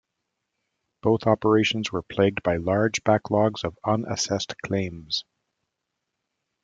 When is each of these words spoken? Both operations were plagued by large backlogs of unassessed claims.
Both 1.03 1.27
operations 1.27 1.91
were 1.91 2.01
plagued 2.01 2.41
by 2.41 2.57
large 2.57 3.03
backlogs 3.03 3.63
of 3.63 3.77
unassessed 3.85 4.55
claims. 4.63 5.25